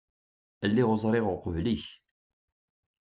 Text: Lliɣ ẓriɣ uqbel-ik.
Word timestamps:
Lliɣ 0.69 0.89
ẓriɣ 1.03 1.25
uqbel-ik. 1.33 1.83